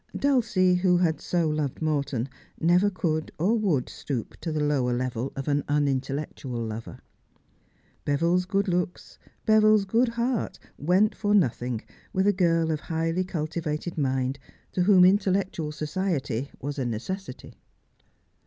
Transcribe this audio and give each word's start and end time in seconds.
Dulcie, 0.17 0.73
who 0.73 0.97
had 0.97 1.21
so 1.21 1.47
loved 1.47 1.79
Morton, 1.79 2.27
never 2.59 2.89
could 2.89 3.31
or 3.37 3.53
would 3.59 3.87
stoop 3.87 4.35
to 4.41 4.51
the 4.51 4.59
lower 4.59 4.93
level 4.93 5.31
of 5.35 5.47
an 5.47 5.63
unintellectual 5.67 6.59
lover. 6.65 6.97
Seville's 8.07 8.45
good 8.47 8.67
looks, 8.67 9.19
Beville's 9.45 9.85
good 9.85 10.09
heart, 10.09 10.57
went 10.79 11.13
for 11.13 11.35
nothing 11.35 11.83
with 12.13 12.25
a, 12.25 12.33
girl 12.33 12.71
of 12.71 12.79
highly 12.79 13.23
cultivated 13.23 13.95
mind, 13.95 14.39
to 14.71 14.81
whom 14.81 15.05
intellectual 15.05 15.71
society 15.71 16.49
was 16.59 16.79
a 16.79 16.85
necessity. 16.87 17.59